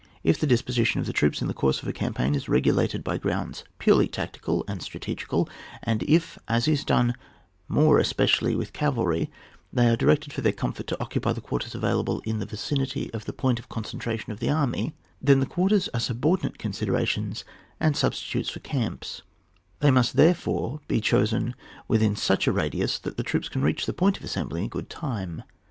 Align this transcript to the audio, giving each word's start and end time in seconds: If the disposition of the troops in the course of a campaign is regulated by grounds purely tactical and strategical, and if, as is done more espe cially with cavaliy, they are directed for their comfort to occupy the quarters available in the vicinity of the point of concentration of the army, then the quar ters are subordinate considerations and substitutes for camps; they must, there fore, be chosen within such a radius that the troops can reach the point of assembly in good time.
If 0.23 0.39
the 0.39 0.47
disposition 0.47 0.99
of 0.99 1.05
the 1.05 1.13
troops 1.13 1.43
in 1.43 1.47
the 1.47 1.53
course 1.53 1.83
of 1.83 1.87
a 1.87 1.93
campaign 1.93 2.33
is 2.33 2.49
regulated 2.49 3.03
by 3.03 3.19
grounds 3.19 3.63
purely 3.77 4.07
tactical 4.07 4.65
and 4.67 4.81
strategical, 4.81 5.47
and 5.83 6.01
if, 6.01 6.39
as 6.47 6.67
is 6.67 6.83
done 6.83 7.13
more 7.67 7.99
espe 7.99 8.25
cially 8.25 8.57
with 8.57 8.73
cavaliy, 8.73 9.29
they 9.71 9.87
are 9.89 9.95
directed 9.95 10.33
for 10.33 10.41
their 10.41 10.53
comfort 10.53 10.87
to 10.87 10.99
occupy 10.99 11.33
the 11.33 11.39
quarters 11.39 11.75
available 11.75 12.19
in 12.25 12.39
the 12.39 12.47
vicinity 12.47 13.13
of 13.13 13.25
the 13.25 13.31
point 13.31 13.59
of 13.59 13.69
concentration 13.69 14.33
of 14.33 14.39
the 14.39 14.49
army, 14.49 14.95
then 15.21 15.39
the 15.39 15.45
quar 15.45 15.69
ters 15.69 15.87
are 15.93 15.99
subordinate 15.99 16.57
considerations 16.57 17.45
and 17.79 17.95
substitutes 17.95 18.49
for 18.49 18.59
camps; 18.61 19.21
they 19.81 19.91
must, 19.91 20.15
there 20.15 20.33
fore, 20.33 20.79
be 20.87 20.99
chosen 20.99 21.53
within 21.87 22.15
such 22.15 22.47
a 22.47 22.51
radius 22.51 22.97
that 22.97 23.17
the 23.17 23.23
troops 23.23 23.47
can 23.47 23.61
reach 23.61 23.85
the 23.85 23.93
point 23.93 24.17
of 24.17 24.23
assembly 24.23 24.63
in 24.63 24.67
good 24.67 24.89
time. 24.89 25.43